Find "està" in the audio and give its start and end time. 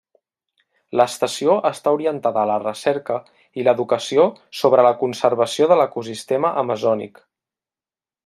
1.69-1.91